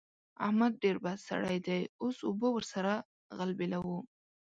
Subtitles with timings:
[0.45, 2.93] احمد ډېر بد سړی دی؛ اوس اوبه ور سره
[3.37, 3.97] غلبېلوو.